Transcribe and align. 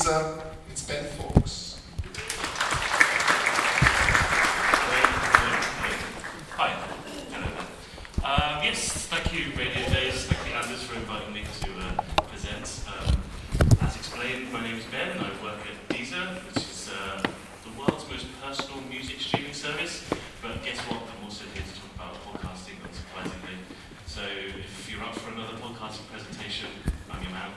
It's 0.00 0.86
Ben 0.88 1.04
Fawkes. 1.04 1.78
Hi. 6.56 6.72
Um, 8.24 8.64
yes, 8.64 9.08
thank 9.08 9.30
you, 9.34 9.52
Radio 9.58 9.84
Days. 9.92 10.24
Thank 10.24 10.48
you, 10.48 10.54
Anders, 10.54 10.82
for 10.84 10.96
inviting 10.96 11.34
me 11.34 11.42
to 11.42 11.70
uh, 11.76 12.02
present. 12.22 12.80
Um, 12.88 13.20
as 13.82 13.94
explained, 13.96 14.50
my 14.50 14.62
name 14.62 14.76
is 14.76 14.86
Ben, 14.86 15.10
and 15.10 15.20
I 15.20 15.28
work 15.42 15.60
at 15.68 15.94
Deezer, 15.94 16.46
which 16.46 16.64
is 16.64 16.90
uh, 16.96 17.20
the 17.20 17.78
world's 17.78 18.08
most 18.08 18.24
personal 18.40 18.80
music 18.88 19.20
streaming 19.20 19.52
service. 19.52 20.08
But 20.40 20.64
guess 20.64 20.78
what? 20.88 21.02
I'm 21.12 21.24
also 21.24 21.44
here 21.52 21.62
to 21.62 21.74
talk 21.76 21.92
about 21.96 22.14
podcasting, 22.24 22.80
unsurprisingly. 22.88 23.58
So 24.06 24.22
if 24.24 24.90
you're 24.90 25.02
up 25.04 25.14
for 25.14 25.30
another 25.30 25.58
podcasting 25.58 26.08
presentation, 26.10 26.68
I'm 27.10 27.22
your 27.22 27.32
man. 27.32 27.50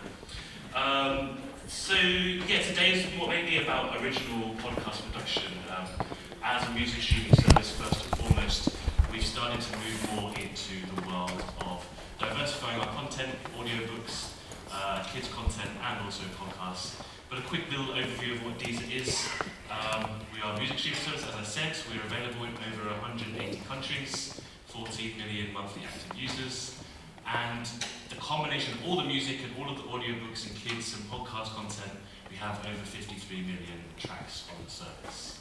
Um, 0.76 1.38
so 1.74 1.96
yeah, 1.96 2.62
today 2.62 2.92
is 2.92 3.06
may 3.28 3.44
be 3.44 3.58
about 3.58 4.00
original 4.00 4.54
podcast 4.62 5.02
production. 5.12 5.52
Um, 5.76 6.06
as 6.44 6.68
a 6.68 6.72
music 6.72 7.02
streaming 7.02 7.34
service, 7.34 7.72
first 7.72 8.06
and 8.06 8.16
foremost, 8.16 8.70
we've 9.12 9.26
started 9.26 9.60
to 9.60 9.78
move 9.78 10.14
more 10.16 10.30
into 10.38 10.86
the 10.96 11.08
world 11.10 11.44
of 11.62 11.84
diversifying 12.20 12.80
our 12.80 12.88
content, 12.94 13.32
audiobooks, 13.58 14.34
uh, 14.72 15.04
kids 15.12 15.28
content, 15.30 15.72
and 15.90 16.06
also 16.06 16.24
podcasts. 16.38 17.02
But 17.28 17.40
a 17.40 17.42
quick 17.42 17.70
little 17.72 17.96
overview 17.96 18.36
of 18.36 18.46
what 18.46 18.60
Deezer 18.60 18.96
is. 18.96 19.28
Um, 19.72 20.12
we 20.32 20.42
are 20.42 20.54
a 20.56 20.60
music 20.60 20.78
streaming 20.78 21.02
service, 21.02 21.26
as 21.28 21.36
I 21.36 21.44
said. 21.44 21.76
We're 21.90 22.06
available 22.06 22.46
in 22.46 22.54
over 22.72 22.90
180 23.02 23.58
countries, 23.68 24.40
14 24.68 25.18
million 25.18 25.52
monthly 25.52 25.82
active 25.84 26.22
users, 26.22 26.78
and 27.26 27.68
the 28.14 28.22
combination 28.22 28.74
of 28.74 28.86
all 28.88 28.98
the 28.98 29.04
music 29.04 29.38
and 29.44 29.52
all 29.58 29.72
of 29.72 29.78
the 29.78 29.84
audiobooks 29.84 30.48
and 30.48 30.56
kids 30.56 30.96
and 30.96 31.04
podcast 31.10 31.56
content, 31.56 31.92
we 32.30 32.36
have 32.36 32.60
over 32.66 32.86
53 32.86 33.42
million 33.42 33.82
tracks 33.98 34.46
on 34.50 34.64
the 34.64 34.72
service. 34.72 35.40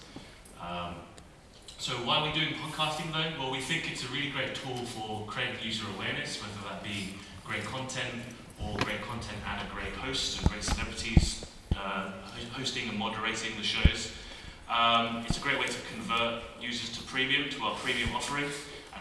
Um, 0.61 0.95
so 1.79 1.92
why 2.06 2.19
are 2.19 2.27
we 2.27 2.33
doing 2.33 2.55
podcasting 2.55 3.12
though? 3.12 3.39
Well, 3.39 3.53
we 3.53 3.61
think 3.61 3.91
it's 3.91 4.05
a 4.05 4.09
really 4.09 4.31
great 4.31 4.55
tool 4.55 4.77
for 4.77 5.27
creating 5.27 5.56
user 5.62 5.84
awareness, 5.97 6.41
whether 6.41 6.69
that 6.69 6.83
be 6.83 7.17
great 7.45 7.64
content 7.64 8.23
or 8.59 8.79
great 8.79 9.03
content 9.03 9.39
and 9.48 9.69
a 9.69 9.75
great 9.75 9.92
host 9.95 10.41
and 10.41 10.48
great 10.48 10.62
celebrities 10.62 11.45
uh, 11.77 12.12
hosting 12.53 12.89
and 12.89 12.98
moderating 12.98 13.57
the 13.57 13.64
shows. 13.64 14.12
Um, 14.70 15.25
it's 15.29 15.36
a 15.36 15.41
great 15.41 15.59
way 15.59 15.67
to 15.67 15.79
convert 15.92 16.42
users 16.61 16.97
to 16.97 17.03
premium, 17.05 17.51
to 17.51 17.62
our 17.64 17.75
premium 17.77 18.14
offering, 18.14 18.48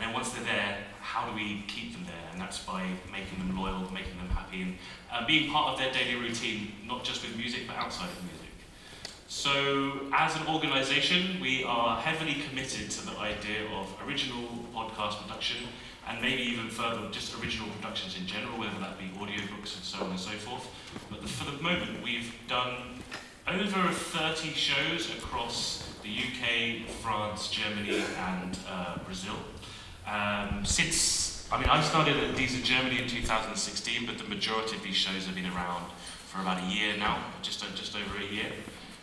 and 0.01 0.09
then 0.09 0.15
once 0.15 0.31
they're 0.31 0.43
there, 0.43 0.77
how 0.99 1.29
do 1.29 1.35
we 1.35 1.63
keep 1.67 1.93
them 1.93 2.03
there? 2.05 2.31
And 2.31 2.41
that's 2.41 2.57
by 2.57 2.83
making 3.11 3.37
them 3.37 3.55
loyal, 3.55 3.81
making 3.93 4.17
them 4.17 4.29
happy, 4.29 4.63
and 4.63 4.75
uh, 5.11 5.27
being 5.27 5.51
part 5.51 5.73
of 5.73 5.77
their 5.77 5.93
daily 5.93 6.19
routine, 6.19 6.71
not 6.87 7.03
just 7.03 7.21
with 7.21 7.37
music, 7.37 7.67
but 7.67 7.75
outside 7.75 8.09
of 8.09 8.23
music. 8.23 8.49
So, 9.27 10.07
as 10.11 10.35
an 10.35 10.47
organisation, 10.47 11.39
we 11.39 11.63
are 11.65 12.01
heavily 12.01 12.37
committed 12.49 12.89
to 12.89 13.05
the 13.05 13.17
idea 13.19 13.69
of 13.75 13.95
original 14.07 14.41
podcast 14.73 15.21
production 15.21 15.67
and 16.07 16.19
maybe 16.19 16.41
even 16.41 16.67
further, 16.69 17.07
just 17.11 17.39
original 17.39 17.69
productions 17.79 18.17
in 18.17 18.25
general, 18.25 18.57
whether 18.57 18.77
that 18.79 18.97
be 18.97 19.05
audiobooks 19.19 19.75
and 19.75 19.83
so 19.83 20.03
on 20.03 20.09
and 20.09 20.19
so 20.19 20.31
forth. 20.31 20.67
But 21.11 21.21
the, 21.21 21.27
for 21.27 21.49
the 21.49 21.61
moment, 21.61 22.03
we've 22.03 22.33
done 22.47 23.03
over 23.47 23.91
30 23.91 24.49
shows 24.49 25.11
across 25.11 25.87
the 26.01 26.09
UK, 26.09 26.89
France, 27.01 27.51
Germany, 27.51 28.03
and 28.17 28.57
uh, 28.67 28.97
Brazil. 29.05 29.35
Um, 30.07 30.65
since, 30.65 31.47
I 31.51 31.59
mean, 31.59 31.69
I 31.69 31.81
started 31.81 32.17
at 32.17 32.35
Deezer 32.35 32.63
Germany 32.63 33.01
in 33.01 33.07
2016, 33.07 34.05
but 34.05 34.17
the 34.17 34.23
majority 34.25 34.75
of 34.75 34.83
these 34.83 34.95
shows 34.95 35.25
have 35.25 35.35
been 35.35 35.45
around 35.45 35.89
for 36.27 36.41
about 36.41 36.63
a 36.63 36.65
year 36.67 36.97
now, 36.97 37.23
just, 37.41 37.63
just 37.75 37.95
over 37.95 38.17
a 38.17 38.33
year. 38.33 38.51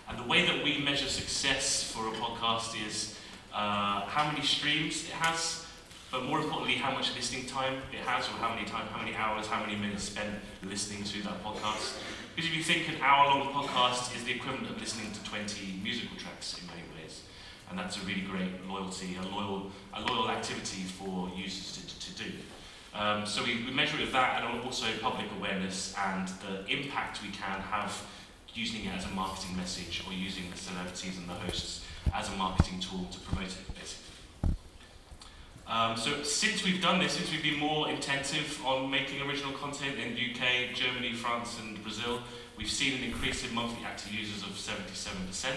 And 0.08 0.18
the 0.18 0.24
way 0.24 0.46
that 0.46 0.64
we 0.64 0.78
measure 0.78 1.08
success 1.08 1.84
for 1.92 2.08
a 2.08 2.12
podcast 2.12 2.74
is 2.86 3.18
uh, 3.52 4.02
how 4.06 4.30
many 4.30 4.44
streams 4.44 5.04
it 5.04 5.10
has, 5.10 5.66
but 6.10 6.24
more 6.24 6.40
importantly, 6.40 6.74
how 6.74 6.90
much 6.90 7.14
listening 7.14 7.44
time 7.46 7.74
it 7.92 8.00
has, 8.00 8.26
or 8.28 8.32
how 8.40 8.54
many 8.54 8.66
time, 8.66 8.86
how 8.88 8.98
many 8.98 9.14
hours, 9.14 9.46
how 9.46 9.60
many 9.60 9.76
minutes 9.76 10.04
spent 10.04 10.30
listening 10.62 11.04
to 11.04 11.22
that 11.24 11.44
podcast. 11.44 11.96
Because 12.34 12.50
if 12.50 12.56
you 12.56 12.62
think 12.62 12.88
an 12.88 12.96
hour-long 13.02 13.52
podcast 13.52 14.16
is 14.16 14.24
the 14.24 14.32
equivalent 14.32 14.70
of 14.70 14.80
listening 14.80 15.12
to 15.12 15.22
20 15.24 15.80
musical 15.82 16.16
tracks 16.16 16.58
in 16.58 16.66
many 16.68 16.82
ways, 16.96 17.22
and 17.70 17.78
that's 17.78 17.96
a 17.96 18.00
really 18.06 18.22
great 18.22 18.66
loyalty, 18.68 19.16
a 19.16 19.34
loyal, 19.34 19.70
a 19.94 20.00
loyal 20.00 20.30
activity 20.30 20.82
for 20.82 21.30
users 21.36 21.76
to, 21.76 22.12
to, 22.12 22.24
do. 22.24 22.32
Um, 22.94 23.26
so 23.26 23.44
we, 23.44 23.64
we 23.64 23.70
measure 23.70 23.96
it 23.98 24.02
with 24.02 24.12
that, 24.12 24.42
and 24.42 24.64
also 24.64 24.86
public 25.00 25.26
awareness 25.38 25.94
and 26.06 26.28
the 26.28 26.66
impact 26.70 27.22
we 27.22 27.28
can 27.28 27.60
have 27.60 28.06
using 28.54 28.84
it 28.86 28.96
as 28.96 29.04
a 29.04 29.10
marketing 29.10 29.56
message 29.56 30.02
or 30.06 30.12
using 30.12 30.44
the 30.50 30.56
celebrities 30.56 31.16
and 31.18 31.28
the 31.28 31.34
hosts 31.34 31.84
as 32.14 32.28
a 32.28 32.32
marketing 32.32 32.80
tool 32.80 33.06
to 33.12 33.20
promote 33.20 33.48
it, 33.48 33.78
basically. 33.78 34.08
Um, 35.68 35.98
so 35.98 36.22
since 36.22 36.64
we've 36.64 36.80
done 36.80 36.98
this, 36.98 37.12
since 37.12 37.30
we've 37.30 37.42
been 37.42 37.58
more 37.58 37.90
intensive 37.90 38.58
on 38.64 38.90
making 38.90 39.20
original 39.20 39.52
content 39.52 39.96
in 39.98 40.14
UK, 40.14 40.74
Germany, 40.74 41.12
France 41.12 41.58
and 41.60 41.80
Brazil, 41.82 42.20
we've 42.56 42.70
seen 42.70 42.96
an 42.98 43.04
increase 43.04 43.46
in 43.46 43.54
monthly 43.54 43.84
active 43.84 44.12
users 44.12 44.42
of 44.42 44.50
77%. 44.50 45.50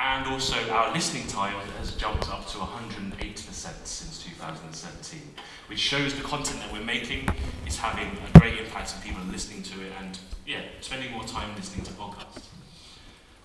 And 0.00 0.28
also 0.28 0.56
our 0.70 0.92
listening 0.92 1.26
time 1.26 1.54
has 1.78 1.96
jumped 1.96 2.30
up 2.30 2.46
to 2.48 2.58
108% 2.58 3.36
since 3.36 4.22
2017, 4.22 5.20
which 5.66 5.80
shows 5.80 6.14
the 6.14 6.22
content 6.22 6.60
that 6.60 6.72
we're 6.72 6.84
making 6.84 7.28
is 7.66 7.76
having 7.76 8.06
a 8.06 8.38
great 8.38 8.58
impact 8.58 8.94
on 8.94 9.02
people 9.02 9.20
listening 9.24 9.62
to 9.64 9.80
it 9.84 9.92
and 9.98 10.16
yeah, 10.46 10.60
spending 10.80 11.10
more 11.10 11.24
time 11.24 11.54
listening 11.56 11.84
to 11.84 11.92
podcasts. 11.92 12.44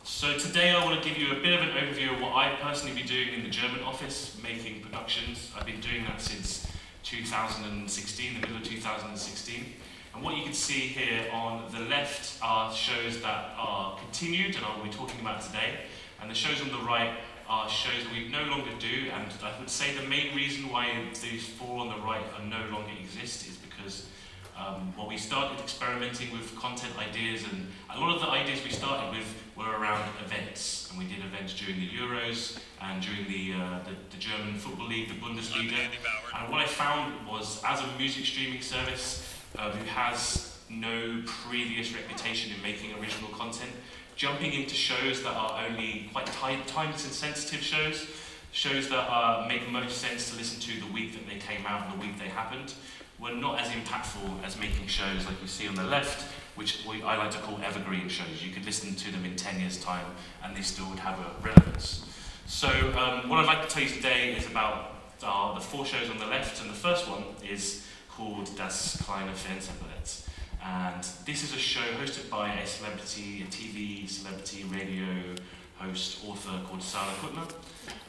So 0.03 0.37
today 0.37 0.69
I 0.69 0.85
want 0.85 1.01
to 1.01 1.09
give 1.09 1.17
you 1.17 1.31
a 1.31 1.41
bit 1.41 1.53
of 1.53 1.61
an 1.61 1.69
overview 1.69 2.13
of 2.13 2.21
what 2.21 2.33
I've 2.33 2.59
personally 2.59 2.95
been 2.95 3.07
doing 3.07 3.33
in 3.33 3.43
the 3.43 3.49
German 3.49 3.81
office, 3.81 4.37
making 4.43 4.81
productions. 4.81 5.51
I've 5.57 5.65
been 5.65 5.79
doing 5.79 6.03
that 6.03 6.21
since 6.21 6.67
2016, 7.03 8.33
the 8.33 8.39
middle 8.41 8.57
of 8.57 8.63
2016. 8.63 9.65
And 10.13 10.23
what 10.23 10.37
you 10.37 10.43
can 10.43 10.53
see 10.53 10.81
here 10.81 11.25
on 11.31 11.63
the 11.71 11.79
left 11.79 12.39
are 12.41 12.73
shows 12.73 13.21
that 13.21 13.51
are 13.57 13.97
continued 13.97 14.55
and 14.55 14.63
I'll 14.65 14.83
be 14.83 14.89
talking 14.89 15.19
about 15.21 15.41
today. 15.41 15.79
And 16.21 16.29
the 16.29 16.35
shows 16.35 16.61
on 16.61 16.69
the 16.69 16.85
right 16.85 17.13
are 17.49 17.67
shows 17.67 18.03
that 18.03 18.13
we 18.13 18.29
no 18.29 18.43
longer 18.43 18.69
do. 18.79 19.09
And 19.11 19.27
I 19.43 19.57
would 19.59 19.69
say 19.69 19.95
the 19.95 20.07
main 20.07 20.35
reason 20.35 20.69
why 20.69 20.89
these 21.21 21.45
four 21.45 21.79
on 21.79 21.89
the 21.89 21.97
right 22.05 22.23
are 22.37 22.45
no 22.45 22.71
longer 22.71 22.91
exist 23.01 23.47
is 23.47 23.57
because 23.57 24.07
um, 24.55 24.93
well, 24.95 25.07
we 25.07 25.17
started 25.17 25.59
experimenting 25.59 26.31
with 26.31 26.55
content 26.55 26.93
ideas, 26.99 27.43
and 27.51 27.67
a 27.89 27.99
lot 27.99 28.13
of 28.13 28.21
the 28.21 28.27
ideas 28.27 28.63
we 28.63 28.69
started 28.69 29.17
with 29.17 29.25
were 29.55 29.79
around 29.79 30.07
events. 30.23 30.89
And 30.91 30.99
we 30.99 31.05
did 31.05 31.25
events 31.25 31.53
during 31.55 31.79
the 31.79 31.89
Euros 31.89 32.59
and 32.79 33.01
during 33.01 33.25
the, 33.27 33.53
uh, 33.53 33.79
the, 33.83 33.95
the, 34.11 34.17
German 34.17 34.53
Football 34.59 34.87
League, 34.87 35.09
the 35.09 35.15
Bundesliga. 35.15 35.89
And 36.37 36.51
what 36.51 36.61
I 36.61 36.67
found 36.67 37.27
was, 37.27 37.63
as 37.63 37.81
a 37.81 37.87
music 37.97 38.25
streaming 38.25 38.61
service 38.61 39.32
uh, 39.57 39.71
who 39.71 39.85
has 39.85 40.57
no 40.69 41.21
previous 41.25 41.93
reputation 41.93 42.51
in 42.53 42.61
making 42.61 42.93
original 42.99 43.29
content, 43.31 43.71
jumping 44.15 44.53
into 44.53 44.73
shows 44.73 45.23
that 45.23 45.33
are 45.35 45.65
only 45.67 46.09
quite 46.11 46.25
time 46.27 46.93
sensitive 46.95 47.61
shows, 47.61 48.07
shows 48.51 48.89
that 48.89 49.09
uh, 49.09 49.45
make 49.47 49.69
most 49.69 49.97
sense 49.97 50.31
to 50.31 50.37
listen 50.37 50.59
to 50.59 50.79
the 50.85 50.91
week 50.91 51.13
that 51.13 51.27
they 51.27 51.37
came 51.39 51.65
out 51.65 51.89
and 51.89 51.99
the 51.99 52.05
week 52.05 52.17
they 52.19 52.27
happened, 52.27 52.73
were 53.19 53.33
not 53.33 53.59
as 53.59 53.67
impactful 53.69 54.43
as 54.43 54.59
making 54.59 54.87
shows 54.87 55.25
like 55.25 55.41
you 55.41 55.47
see 55.47 55.67
on 55.67 55.75
the 55.75 55.83
left, 55.83 56.31
which 56.55 56.85
we, 56.87 57.01
I 57.03 57.17
like 57.17 57.31
to 57.31 57.39
call 57.39 57.59
evergreen 57.63 58.09
shows. 58.09 58.43
You 58.43 58.51
could 58.51 58.65
listen 58.65 58.95
to 58.95 59.11
them 59.11 59.25
in 59.25 59.35
10 59.35 59.59
years' 59.59 59.79
time 59.79 60.05
and 60.43 60.55
they 60.55 60.61
still 60.61 60.89
would 60.89 60.99
have 60.99 61.19
a 61.19 61.31
relevance. 61.45 62.05
So, 62.45 62.67
um, 62.69 63.29
what 63.29 63.39
I'd 63.39 63.45
like 63.45 63.67
to 63.67 63.73
tell 63.73 63.83
you 63.83 63.89
today 63.89 64.35
is 64.35 64.45
about 64.45 64.93
uh, 65.23 65.53
the 65.55 65.61
four 65.61 65.85
shows 65.85 66.09
on 66.09 66.17
the 66.17 66.25
left, 66.25 66.61
and 66.61 66.69
the 66.69 66.75
first 66.75 67.07
one 67.07 67.23
is 67.47 67.87
called 68.15 68.55
Das 68.57 68.97
kleine 69.03 69.33
Fernsehballett. 69.33 70.23
And 70.63 71.03
this 71.25 71.43
is 71.43 71.53
a 71.53 71.59
show 71.59 71.85
hosted 71.99 72.29
by 72.29 72.53
a 72.53 72.65
celebrity, 72.65 73.43
a 73.43 73.51
TV 73.51 74.07
celebrity, 74.07 74.63
radio 74.63 75.35
host, 75.77 76.23
author 76.25 76.61
called 76.65 76.81
Sarah 76.81 77.13
Kuttner, 77.21 77.51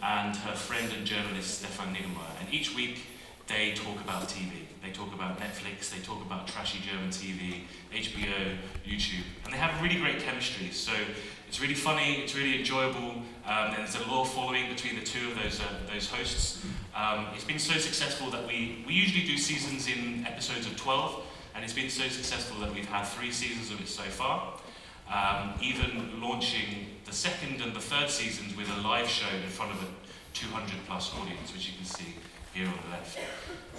and 0.03 0.37
her 0.37 0.55
friend 0.55 0.93
and 0.97 1.05
journalist 1.07 1.59
Stefan 1.59 1.95
Niggemeier. 1.95 2.41
And 2.41 2.53
each 2.53 2.75
week 2.77 3.01
they 3.47 3.73
talk 3.73 4.01
about 4.01 4.29
TV. 4.29 4.51
They 4.83 4.91
talk 4.91 5.13
about 5.13 5.41
Netflix, 5.41 5.91
they 5.91 6.01
talk 6.01 6.23
about 6.23 6.47
trashy 6.47 6.79
German 6.81 7.09
TV, 7.09 7.65
HBO, 7.93 8.57
YouTube, 8.87 9.25
and 9.45 9.53
they 9.53 9.59
have 9.59 9.83
really 9.83 9.97
great 9.97 10.21
chemistry. 10.21 10.71
So 10.71 10.93
it's 11.49 11.61
really 11.61 11.75
funny, 11.75 12.23
it's 12.23 12.35
really 12.35 12.59
enjoyable, 12.59 13.23
um, 13.47 13.75
and 13.75 13.77
there's 13.77 13.97
a 13.97 14.09
loyal 14.09 14.25
following 14.25 14.69
between 14.69 14.97
the 14.97 15.05
two 15.05 15.31
of 15.31 15.43
those, 15.43 15.61
uh, 15.61 15.65
those 15.93 16.09
hosts. 16.09 16.65
Um, 16.95 17.27
it's 17.35 17.45
been 17.45 17.59
so 17.59 17.79
successful 17.79 18.31
that 18.31 18.47
we, 18.47 18.85
we 18.87 18.95
usually 18.95 19.27
do 19.27 19.37
seasons 19.37 19.89
in 19.89 20.27
episodes 20.27 20.67
of 20.67 20.77
12, 20.77 21.23
and 21.55 21.65
it's 21.65 21.73
been 21.73 21.91
so 21.91 22.09
successful 22.09 22.59
that 22.61 22.75
we've 22.75 22.89
had 22.89 23.05
three 23.05 23.31
seasons 23.31 23.71
of 23.71 23.81
it 23.81 23.89
so 23.89 24.03
far. 24.03 24.55
Um, 25.13 25.53
even 25.61 26.21
launching 26.21 26.87
the 27.05 27.13
second 27.13 27.61
and 27.61 27.75
the 27.75 27.81
third 27.81 28.09
seasons 28.09 28.57
with 28.57 28.69
a 28.71 28.81
live 28.81 29.09
show 29.09 29.29
in 29.37 29.51
front 29.51 29.73
of 29.73 29.83
a 29.83 29.87
200 30.33 30.71
plus 30.87 31.15
audience, 31.15 31.53
which 31.53 31.69
you 31.69 31.75
can 31.77 31.85
see 31.85 32.15
here 32.55 32.67
on 32.67 32.75
the 32.85 32.97
left. 32.97 33.19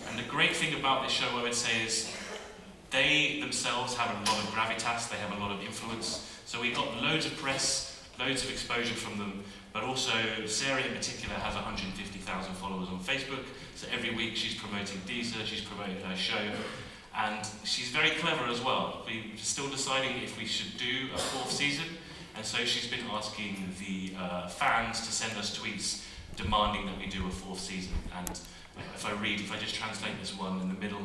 And 0.10 0.20
the 0.20 0.30
great 0.30 0.56
thing 0.56 0.78
about 0.78 1.04
this 1.04 1.12
show, 1.12 1.28
I 1.36 1.42
would 1.42 1.56
say, 1.56 1.84
is 1.84 2.12
they 2.92 3.40
themselves 3.42 3.96
have 3.96 4.12
a 4.12 4.20
lot 4.30 4.38
of 4.38 4.50
gravitas, 4.52 5.10
they 5.10 5.18
have 5.18 5.38
a 5.38 5.42
lot 5.42 5.52
of 5.52 5.62
influence. 5.62 6.35
So 6.46 6.62
we 6.62 6.72
got 6.72 7.02
loads 7.02 7.26
of 7.26 7.36
press, 7.38 8.00
loads 8.20 8.44
of 8.44 8.52
exposure 8.52 8.94
from 8.94 9.18
them, 9.18 9.44
but 9.74 9.84
also 9.84 10.14
Sarah 10.46 10.82
in 10.82 10.94
particular 10.94 11.34
has 11.34 11.56
150,000 11.56 12.54
followers 12.54 12.88
on 12.90 13.00
Facebook. 13.00 13.44
So 13.74 13.88
every 13.92 14.14
week 14.14 14.36
she's 14.36 14.54
promoting 14.54 15.00
Deezer, 15.08 15.44
she's 15.44 15.62
promoting 15.62 16.00
her 16.04 16.16
show, 16.16 16.52
and 17.18 17.48
she's 17.64 17.90
very 17.90 18.12
clever 18.12 18.46
as 18.46 18.62
well. 18.62 19.04
We're 19.08 19.24
still 19.38 19.70
deciding 19.72 20.22
if 20.22 20.38
we 20.38 20.46
should 20.46 20.78
do 20.78 21.10
a 21.16 21.18
fourth 21.18 21.52
season, 21.52 21.86
and 22.36 22.46
so 22.46 22.60
she's 22.60 22.88
been 22.88 23.06
asking 23.10 23.74
the 23.80 24.14
uh, 24.16 24.48
fans 24.48 25.02
to 25.02 25.12
send 25.12 25.36
us 25.40 25.58
tweets 25.58 26.06
demanding 26.38 26.86
that 26.86 27.00
we 27.00 27.08
do 27.08 27.26
a 27.26 27.32
fourth 27.32 27.60
season. 27.60 27.94
And 28.16 28.30
if 28.94 29.04
I 29.04 29.14
read, 29.14 29.40
if 29.40 29.52
I 29.52 29.58
just 29.58 29.74
translate 29.74 30.14
this 30.22 30.38
one 30.38 30.62
in 30.62 30.68
the 30.68 30.80
middle, 30.80 31.02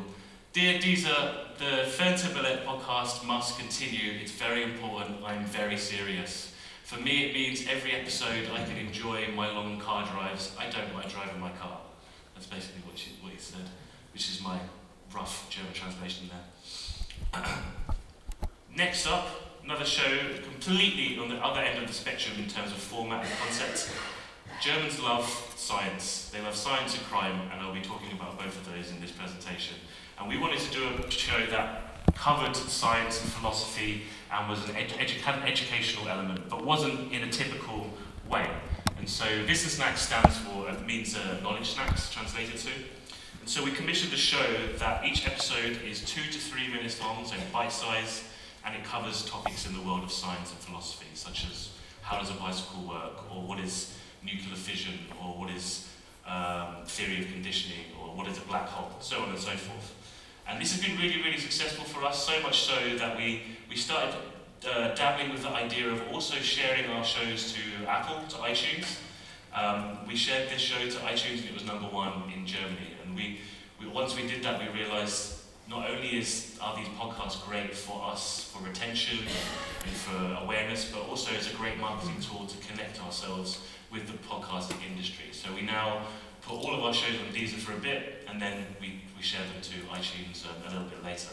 Dear 0.53 0.79
Deezer, 0.79 1.57
the 1.59 1.89
Fernsehballett 1.89 2.65
podcast 2.65 3.25
must 3.25 3.57
continue. 3.57 4.19
It's 4.21 4.33
very 4.33 4.63
important. 4.63 5.23
I'm 5.23 5.45
very 5.45 5.77
serious. 5.77 6.53
For 6.83 6.99
me, 6.99 7.23
it 7.23 7.33
means 7.33 7.65
every 7.69 7.93
episode 7.93 8.49
I 8.53 8.61
can 8.65 8.75
enjoy 8.75 9.29
my 9.33 9.49
long 9.49 9.79
car 9.79 10.05
drives. 10.11 10.53
I 10.59 10.69
don't 10.69 10.93
like 10.93 11.09
driving 11.09 11.39
my 11.39 11.51
car. 11.51 11.79
That's 12.33 12.47
basically 12.47 12.81
what, 12.85 12.99
she, 12.99 13.11
what 13.21 13.31
he 13.31 13.39
said, 13.39 13.61
which 14.11 14.29
is 14.29 14.43
my 14.43 14.59
rough 15.15 15.49
German 15.49 15.71
translation 15.71 16.29
there. 17.33 17.45
Next 18.75 19.07
up, 19.07 19.29
another 19.63 19.85
show 19.85 20.17
completely 20.43 21.17
on 21.17 21.29
the 21.29 21.37
other 21.37 21.61
end 21.61 21.81
of 21.81 21.87
the 21.87 21.93
spectrum 21.93 22.35
in 22.37 22.49
terms 22.49 22.73
of 22.73 22.77
format 22.77 23.23
and 23.23 23.33
concept. 23.39 23.89
Germans 24.61 24.99
love 24.99 25.29
science. 25.55 26.29
They 26.33 26.41
love 26.41 26.57
science 26.57 26.97
and 26.97 27.05
crime, 27.05 27.39
and 27.53 27.61
I'll 27.61 27.73
be 27.73 27.79
talking 27.79 28.11
about 28.11 28.37
both 28.37 28.57
of 28.57 28.65
those 28.73 28.91
in 28.91 28.99
this 28.99 29.11
presentation. 29.11 29.77
And 30.21 30.29
we 30.29 30.37
wanted 30.37 30.59
to 30.59 30.71
do 30.71 30.87
a 30.87 31.09
show 31.09 31.47
that 31.47 32.13
covered 32.13 32.55
science 32.55 33.19
and 33.23 33.31
philosophy 33.31 34.03
and 34.31 34.47
was 34.47 34.63
an 34.69 34.75
edu- 34.75 35.19
had 35.19 35.39
an 35.39 35.47
educational 35.47 36.07
element, 36.07 36.47
but 36.47 36.63
wasn't 36.63 37.11
in 37.11 37.23
a 37.23 37.31
typical 37.31 37.89
way. 38.29 38.47
And 38.99 39.09
so 39.09 39.25
Wissen 39.47 39.69
Snacks 39.69 40.01
stands 40.01 40.37
for, 40.37 40.69
it 40.69 40.85
means 40.85 41.17
uh, 41.17 41.39
knowledge 41.41 41.71
snacks, 41.71 42.11
translated 42.13 42.55
to. 42.57 42.69
And 43.39 43.49
so 43.49 43.63
we 43.63 43.71
commissioned 43.71 44.13
a 44.13 44.17
show 44.17 44.45
that 44.77 45.03
each 45.03 45.25
episode 45.25 45.81
is 45.81 46.05
two 46.05 46.21
to 46.31 46.37
three 46.37 46.67
minutes 46.67 47.01
long, 47.01 47.25
so 47.25 47.33
bite 47.51 47.71
size, 47.71 48.23
and 48.63 48.75
it 48.75 48.83
covers 48.83 49.25
topics 49.25 49.65
in 49.65 49.73
the 49.73 49.81
world 49.81 50.03
of 50.03 50.11
science 50.11 50.51
and 50.51 50.59
philosophy, 50.59 51.07
such 51.15 51.47
as 51.49 51.69
how 52.03 52.19
does 52.19 52.29
a 52.29 52.35
bicycle 52.35 52.83
work, 52.87 53.23
or 53.33 53.41
what 53.41 53.59
is 53.59 53.97
nuclear 54.23 54.55
fission, 54.55 54.99
or 55.19 55.39
what 55.39 55.49
is 55.49 55.87
um, 56.27 56.85
theory 56.85 57.23
of 57.23 57.31
conditioning, 57.31 57.85
or 57.99 58.15
what 58.15 58.27
is 58.27 58.37
a 58.37 58.41
black 58.41 58.67
hole, 58.67 58.91
so 58.99 59.19
on 59.23 59.29
and 59.29 59.39
so 59.39 59.49
forth. 59.49 59.95
And 60.47 60.59
this 60.59 60.71
has 60.73 60.85
been 60.85 60.97
really, 60.97 61.21
really 61.21 61.37
successful 61.37 61.85
for 61.85 62.03
us, 62.03 62.25
so 62.25 62.39
much 62.41 62.61
so 62.61 62.97
that 62.97 63.17
we, 63.17 63.43
we 63.69 63.75
started 63.75 64.15
uh, 64.69 64.93
dabbling 64.95 65.31
with 65.31 65.43
the 65.43 65.49
idea 65.49 65.89
of 65.89 66.01
also 66.11 66.35
sharing 66.35 66.85
our 66.91 67.03
shows 67.03 67.53
to 67.53 67.89
Apple, 67.89 68.21
to 68.29 68.35
iTunes. 68.37 68.99
Um, 69.53 69.97
we 70.07 70.15
shared 70.15 70.49
this 70.49 70.61
show 70.61 70.79
to 70.79 70.97
iTunes 70.99 71.39
and 71.39 71.49
it 71.49 71.53
was 71.53 71.65
number 71.65 71.87
one 71.87 72.31
in 72.33 72.45
Germany. 72.45 72.95
And 73.03 73.15
we, 73.15 73.39
we 73.79 73.87
once 73.87 74.15
we 74.15 74.27
did 74.27 74.43
that, 74.43 74.59
we 74.61 74.79
realized 74.79 75.39
not 75.69 75.89
only 75.89 76.17
is, 76.17 76.57
are 76.61 76.75
these 76.75 76.87
podcasts 76.89 77.45
great 77.47 77.75
for 77.75 78.03
us 78.05 78.51
for 78.53 78.63
retention 78.63 79.19
and 79.19 79.91
for 79.91 80.43
awareness, 80.43 80.91
but 80.91 81.07
also 81.07 81.31
it's 81.33 81.51
a 81.51 81.55
great 81.55 81.79
marketing 81.79 82.19
tool 82.21 82.45
to 82.45 82.67
connect 82.67 83.01
ourselves 83.03 83.61
with 83.91 84.07
the 84.07 84.13
podcasting 84.27 84.77
industry. 84.89 85.25
So 85.31 85.49
we 85.53 85.61
now 85.61 86.05
put 86.41 86.55
all 86.55 86.73
of 86.73 86.83
our 86.83 86.93
shows 86.93 87.15
on 87.19 87.33
Deezer 87.33 87.59
for 87.59 87.73
a 87.73 87.77
bit, 87.77 88.27
and 88.29 88.41
then 88.41 88.65
we, 88.79 89.01
we 89.15 89.23
share 89.23 89.41
them 89.41 89.61
to 89.61 89.75
iTunes 89.93 90.45
um, 90.45 90.55
a 90.67 90.69
little 90.69 90.87
bit 90.87 91.03
later. 91.03 91.29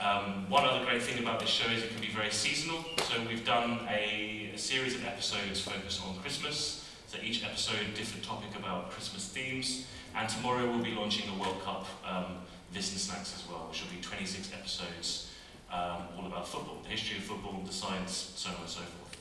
Um, 0.00 0.48
one 0.48 0.64
other 0.64 0.84
great 0.84 1.02
thing 1.02 1.22
about 1.22 1.40
this 1.40 1.50
show 1.50 1.70
is 1.70 1.82
it 1.82 1.90
can 1.90 2.00
be 2.00 2.08
very 2.08 2.30
seasonal. 2.30 2.84
So 3.04 3.20
we've 3.28 3.44
done 3.44 3.80
a, 3.90 4.50
a 4.54 4.58
series 4.58 4.94
of 4.94 5.04
episodes 5.04 5.60
focused 5.60 6.02
on 6.06 6.16
Christmas. 6.20 6.88
So 7.06 7.18
each 7.22 7.44
episode, 7.44 7.92
different 7.94 8.24
topic 8.24 8.56
about 8.56 8.90
Christmas 8.90 9.28
themes. 9.28 9.86
And 10.16 10.28
tomorrow 10.28 10.66
we'll 10.66 10.82
be 10.82 10.94
launching 10.94 11.28
a 11.28 11.38
World 11.38 11.60
Cup 11.62 11.86
um, 12.08 12.38
Wissen 12.74 12.98
Snacks 12.98 13.34
as 13.36 13.48
well, 13.50 13.66
which 13.68 13.82
will 13.82 13.90
be 13.94 14.00
26 14.00 14.52
episodes 14.54 15.30
um, 15.72 16.02
all 16.18 16.26
about 16.26 16.48
football, 16.48 16.78
the 16.82 16.88
history 16.88 17.18
of 17.18 17.24
football, 17.24 17.60
the 17.66 17.72
science, 17.72 18.32
so 18.36 18.50
on 18.50 18.56
and 18.60 18.68
so 18.68 18.80
forth. 18.80 19.19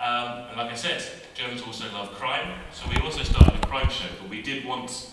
Um, 0.00 0.44
and 0.48 0.56
like 0.56 0.70
I 0.70 0.76
said, 0.76 1.02
Germans 1.34 1.62
also 1.62 1.84
love 1.92 2.12
crime, 2.12 2.56
so 2.72 2.88
we 2.88 2.96
also 2.98 3.22
started 3.22 3.54
a 3.54 3.66
crime 3.66 3.90
show, 3.90 4.06
but 4.20 4.30
we 4.30 4.42
did 4.42 4.64
want 4.64 5.10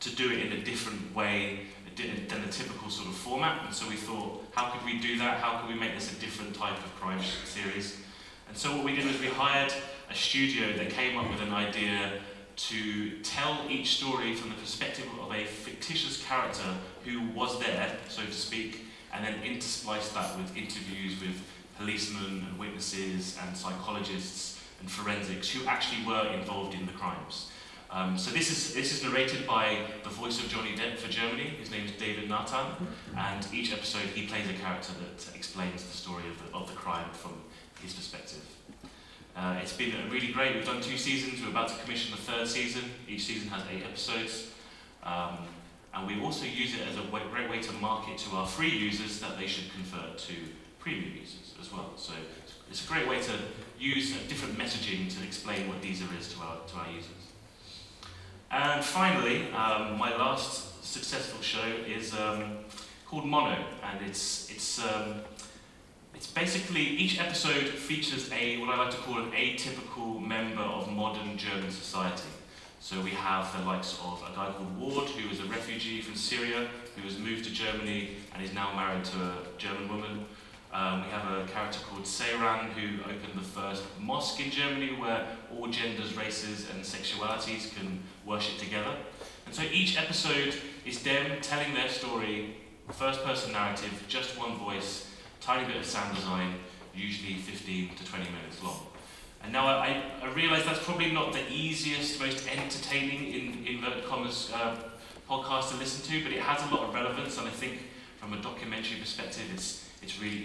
to 0.00 0.14
do 0.14 0.30
it 0.30 0.40
in 0.40 0.52
a 0.52 0.64
different 0.64 1.14
way 1.14 1.60
than 1.96 2.42
the 2.42 2.50
typical 2.50 2.90
sort 2.90 3.08
of 3.08 3.14
format. 3.14 3.64
And 3.64 3.74
so 3.74 3.88
we 3.88 3.94
thought, 3.94 4.44
how 4.52 4.70
could 4.70 4.84
we 4.84 4.98
do 4.98 5.16
that? 5.18 5.38
How 5.38 5.60
could 5.60 5.72
we 5.72 5.78
make 5.78 5.94
this 5.94 6.12
a 6.12 6.20
different 6.20 6.54
type 6.54 6.76
of 6.76 6.94
crime 6.96 7.20
series? 7.44 7.98
And 8.48 8.56
so 8.56 8.74
what 8.74 8.84
we 8.84 8.96
did 8.96 9.06
was 9.06 9.18
we 9.20 9.28
hired 9.28 9.72
a 10.10 10.14
studio 10.14 10.76
that 10.76 10.90
came 10.90 11.16
up 11.16 11.30
with 11.30 11.40
an 11.40 11.52
idea 11.52 12.20
to 12.56 13.18
tell 13.22 13.64
each 13.68 13.96
story 13.96 14.34
from 14.34 14.50
the 14.50 14.56
perspective 14.56 15.06
of 15.20 15.32
a 15.32 15.44
fictitious 15.44 16.22
character 16.24 16.74
who 17.04 17.20
was 17.34 17.58
there, 17.60 17.96
so 18.08 18.24
to 18.24 18.32
speak, 18.32 18.86
and 19.12 19.24
then 19.24 19.34
intersplice 19.42 20.12
that 20.14 20.36
with 20.36 20.56
interviews 20.56 21.20
with 21.20 21.40
policemen 21.78 22.46
and 22.48 22.58
witnesses 22.58 23.38
and 23.42 23.56
psychologists 23.56 24.60
and 24.80 24.90
forensics 24.90 25.48
who 25.50 25.66
actually 25.66 26.06
were 26.06 26.26
involved 26.28 26.74
in 26.74 26.86
the 26.86 26.92
crimes. 26.92 27.50
Um, 27.90 28.18
so 28.18 28.32
this 28.32 28.50
is 28.50 28.74
this 28.74 28.92
is 28.92 29.04
narrated 29.04 29.46
by 29.46 29.78
the 30.02 30.10
voice 30.10 30.42
of 30.42 30.48
Johnny 30.48 30.74
Depp 30.74 30.98
for 30.98 31.08
Germany. 31.08 31.44
His 31.44 31.70
name 31.70 31.86
is 31.86 31.92
David 31.92 32.28
Nathan, 32.28 32.66
and 33.16 33.46
each 33.52 33.72
episode 33.72 34.06
he 34.14 34.26
plays 34.26 34.48
a 34.50 34.54
character 34.54 34.92
that 34.94 35.36
explains 35.36 35.84
the 35.84 35.96
story 35.96 36.24
of 36.28 36.36
the, 36.42 36.56
of 36.58 36.68
the 36.68 36.74
crime 36.74 37.08
from 37.12 37.32
his 37.80 37.92
perspective. 37.92 38.44
Uh, 39.36 39.58
it's 39.62 39.72
been 39.72 39.92
really 40.10 40.32
great. 40.32 40.56
We've 40.56 40.64
done 40.64 40.80
two 40.80 40.96
seasons. 40.96 41.40
We're 41.40 41.50
about 41.50 41.68
to 41.68 41.76
commission 41.82 42.10
the 42.10 42.20
third 42.20 42.48
season. 42.48 42.82
Each 43.08 43.24
season 43.24 43.48
has 43.48 43.62
eight 43.70 43.84
episodes. 43.84 44.50
Um, 45.02 45.38
and 45.92 46.06
we 46.06 46.20
also 46.20 46.46
use 46.46 46.74
it 46.74 46.80
as 46.88 46.96
a 46.96 47.02
great 47.30 47.48
way 47.48 47.60
to 47.60 47.72
market 47.74 48.18
to 48.18 48.36
our 48.36 48.46
free 48.46 48.70
users 48.70 49.20
that 49.20 49.38
they 49.38 49.46
should 49.46 49.70
convert 49.72 50.18
to 50.18 50.34
premium 50.84 51.16
users 51.18 51.54
as 51.60 51.72
well. 51.72 51.90
So 51.96 52.12
it's 52.68 52.84
a 52.84 52.88
great 52.88 53.08
way 53.08 53.18
to 53.22 53.32
use 53.78 54.12
different 54.28 54.58
messaging 54.58 55.12
to 55.16 55.24
explain 55.24 55.66
what 55.66 55.80
Deezer 55.80 56.08
is 56.18 56.32
to 56.34 56.40
our, 56.40 56.58
to 56.68 56.76
our 56.76 56.90
users. 56.90 57.24
And 58.50 58.84
finally, 58.84 59.50
um, 59.52 59.96
my 59.96 60.14
last 60.14 60.84
successful 60.84 61.40
show 61.40 61.66
is 61.88 62.12
um, 62.12 62.58
called 63.06 63.24
Mono, 63.24 63.56
and 63.82 64.06
it's, 64.06 64.50
it's, 64.50 64.78
um, 64.78 65.22
it's 66.14 66.26
basically, 66.26 66.82
each 66.82 67.18
episode 67.18 67.64
features 67.64 68.30
a, 68.30 68.58
what 68.58 68.68
I 68.68 68.76
like 68.76 68.90
to 68.90 68.98
call 68.98 69.18
an 69.18 69.30
atypical 69.32 70.20
member 70.20 70.62
of 70.62 70.92
modern 70.92 71.38
German 71.38 71.70
society. 71.70 72.28
So 72.80 73.00
we 73.00 73.12
have 73.12 73.50
the 73.56 73.64
likes 73.64 73.98
of 74.04 74.22
a 74.22 74.36
guy 74.36 74.52
called 74.52 74.78
Ward, 74.78 75.08
who 75.08 75.30
is 75.30 75.40
a 75.40 75.44
refugee 75.44 76.02
from 76.02 76.14
Syria, 76.14 76.68
who 76.94 77.02
has 77.02 77.18
moved 77.18 77.44
to 77.46 77.50
Germany 77.50 78.10
and 78.34 78.44
is 78.44 78.52
now 78.52 78.76
married 78.76 79.06
to 79.06 79.16
a 79.16 79.32
German 79.56 79.88
woman. 79.88 80.26
Um, 80.74 81.04
we 81.04 81.08
have 81.10 81.30
a 81.30 81.46
character 81.46 81.78
called 81.88 82.02
Seyran 82.02 82.70
who 82.70 83.00
opened 83.04 83.36
the 83.36 83.44
first 83.44 83.84
mosque 84.00 84.44
in 84.44 84.50
Germany 84.50 84.88
where 84.98 85.24
all 85.56 85.68
genders, 85.68 86.16
races, 86.16 86.68
and 86.68 86.82
sexualities 86.82 87.72
can 87.76 88.02
worship 88.26 88.58
together. 88.58 88.96
And 89.46 89.54
so 89.54 89.62
each 89.62 89.96
episode 89.96 90.56
is 90.84 91.00
them 91.04 91.40
telling 91.42 91.74
their 91.74 91.88
story, 91.88 92.56
first 92.90 93.22
person 93.22 93.52
narrative, 93.52 94.04
just 94.08 94.36
one 94.36 94.56
voice, 94.56 95.08
tiny 95.40 95.64
bit 95.64 95.76
of 95.76 95.84
sound 95.84 96.16
design, 96.16 96.54
usually 96.92 97.34
15 97.34 97.94
to 97.94 98.04
20 98.04 98.24
minutes 98.24 98.60
long. 98.60 98.80
And 99.44 99.52
now 99.52 99.66
I, 99.68 100.02
I 100.24 100.32
realise 100.32 100.64
that's 100.64 100.82
probably 100.82 101.12
not 101.12 101.32
the 101.32 101.48
easiest, 101.52 102.18
most 102.18 102.48
entertaining, 102.48 103.32
in 103.32 103.64
inverted 103.64 104.06
commas, 104.06 104.50
uh, 104.52 104.74
podcast 105.30 105.70
to 105.70 105.76
listen 105.76 106.04
to, 106.10 106.24
but 106.24 106.32
it 106.32 106.40
has 106.40 106.68
a 106.68 106.74
lot 106.74 106.88
of 106.88 106.94
relevance, 106.94 107.38
and 107.38 107.46
I 107.46 107.52
think 107.52 107.78
from 108.18 108.32
a 108.32 108.42
documentary 108.42 108.98
perspective, 108.98 109.44
it's 109.52 109.84
it's 110.04 110.20
really 110.20 110.43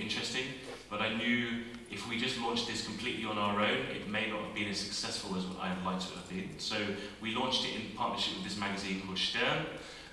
I 1.10 1.16
knew 1.16 1.64
if 1.90 2.08
we 2.08 2.20
just 2.20 2.40
launched 2.40 2.68
this 2.68 2.86
completely 2.86 3.26
on 3.26 3.38
our 3.38 3.60
own, 3.60 3.78
it 3.96 4.08
may 4.08 4.30
not 4.30 4.42
have 4.42 4.54
been 4.54 4.68
as 4.68 4.80
successful 4.80 5.36
as 5.36 5.44
I'd 5.60 5.84
like 5.84 6.00
to 6.00 6.14
have 6.14 6.30
been. 6.30 6.50
So 6.60 6.76
we 7.22 7.34
launched 7.34 7.66
it 7.66 7.76
in 7.76 7.98
partnership 7.98 8.36
with 8.36 8.44
this 8.44 8.60
magazine 8.60 9.02
called 9.02 9.18
Stern. 9.18 9.66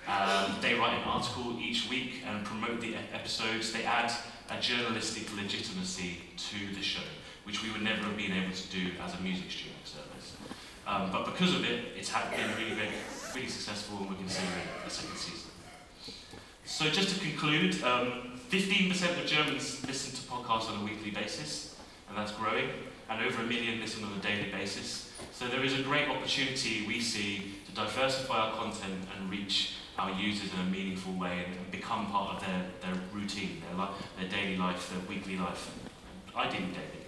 Um, 0.07 0.55
they 0.61 0.73
write 0.73 0.97
an 0.97 1.03
article 1.03 1.59
each 1.59 1.87
week 1.89 2.23
and 2.25 2.43
promote 2.45 2.81
the 2.81 2.95
episodes. 3.13 3.71
They 3.71 3.83
add 3.83 4.11
a 4.49 4.59
journalistic 4.59 5.35
legitimacy 5.35 6.17
to 6.37 6.75
the 6.75 6.81
show, 6.81 7.05
which 7.43 7.61
we 7.61 7.71
would 7.71 7.83
never 7.83 8.03
have 8.03 8.17
been 8.17 8.31
able 8.31 8.55
to 8.55 8.67
do 8.69 8.91
as 9.03 9.13
a 9.13 9.19
music 9.21 9.51
streaming 9.51 9.77
service. 9.83 10.35
Um, 10.87 11.11
but 11.11 11.25
because 11.25 11.53
of 11.53 11.63
it, 11.63 11.85
it's 11.95 12.11
been 12.11 12.49
really, 12.57 12.73
really, 12.73 12.95
really 13.35 13.49
successful 13.49 13.99
and 13.99 14.09
we're 14.09 14.15
considering 14.15 14.67
a 14.85 14.89
second 14.89 15.17
season. 15.17 15.51
So 16.65 16.89
just 16.89 17.13
to 17.13 17.19
conclude, 17.19 17.83
um, 17.83 18.36
15% 18.49 19.21
of 19.21 19.25
Germans 19.25 19.85
listen 19.85 20.15
to 20.15 20.21
podcasts 20.21 20.71
on 20.71 20.81
a 20.81 20.85
weekly 20.85 21.11
basis, 21.11 21.75
and 22.07 22.17
that's 22.17 22.31
growing, 22.31 22.69
and 23.09 23.25
over 23.25 23.41
a 23.41 23.45
million 23.45 23.81
listen 23.81 24.03
on 24.05 24.13
a 24.13 24.21
daily 24.21 24.49
basis. 24.49 25.11
So 25.33 25.47
there 25.47 25.63
is 25.65 25.77
a 25.77 25.83
great 25.83 26.07
opportunity 26.07 26.85
we 26.87 27.01
see 27.01 27.55
to 27.65 27.71
diversify 27.73 28.37
our 28.37 28.55
content 28.55 29.05
and 29.15 29.29
reach 29.29 29.73
our 29.99 30.11
users 30.11 30.53
in 30.53 30.59
a 30.61 30.69
meaningful 30.69 31.13
way 31.13 31.45
and, 31.45 31.71
become 31.71 32.07
part 32.07 32.35
of 32.35 32.41
their, 32.41 32.65
their 32.81 33.01
routine, 33.13 33.61
their, 33.67 33.85
li- 33.85 33.93
their 34.19 34.29
daily 34.29 34.57
life, 34.57 34.89
their 34.89 34.99
weekly 35.07 35.37
life, 35.37 35.71
ideally 36.35 36.65
daily. 36.71 37.05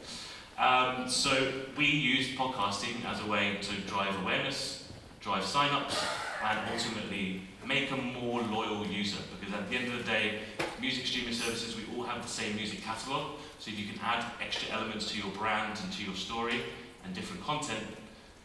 Um, 0.58 1.10
so 1.10 1.52
we 1.78 1.86
use 1.86 2.30
podcasting 2.30 3.04
as 3.06 3.20
a 3.22 3.26
way 3.26 3.58
to 3.62 3.82
drive 3.88 4.16
awareness, 4.22 4.92
drive 5.22 5.44
sign-ups, 5.44 6.04
and 6.44 6.60
ultimately 6.72 7.42
make 7.66 7.92
a 7.92 7.98
more 7.98 8.42
loyal 8.42 8.86
user. 8.86 9.18
Because 9.40 9.54
at 9.54 9.70
the 9.70 9.76
end 9.76 9.92
of 9.94 9.98
the 10.00 10.04
day, 10.04 10.40
music 10.80 11.06
streaming 11.06 11.34
services, 11.34 11.76
we 11.76 11.84
all 11.96 12.04
have 12.04 12.22
the 12.22 12.28
same 12.28 12.56
music 12.56 12.84
catalog. 12.84 13.38
So 13.60 13.72
if 13.72 13.80
you 13.80 13.86
can 13.86 14.00
add 14.02 14.26
extra 14.42 14.74
elements 14.74 15.12
to 15.12 15.18
your 15.18 15.30
brand 15.32 15.80
and 15.84 15.92
to 15.94 16.04
your 16.04 16.16
story 16.16 16.62
and 17.04 17.14
different 17.14 17.44
content, 17.44 17.84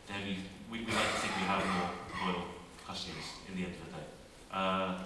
then 0.09 0.29
you, 0.29 0.37
we, 0.71 0.81
we 0.81 0.93
like 0.93 1.11
to 1.15 1.21
think 1.21 1.37
we 1.37 1.47
have 1.47 1.65
more 1.65 1.91
loyal 2.27 2.45
customers 2.87 3.25
in 3.49 3.57
the 3.57 3.65
end 3.65 3.75
of 3.75 3.87
the 3.87 3.97
day. 3.97 4.07
Um, 4.53 5.05